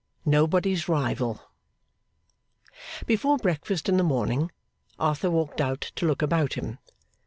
[0.25, 1.39] Nobody's Rival
[3.05, 4.51] Before breakfast in the morning,
[4.97, 6.79] Arthur walked out to look about him.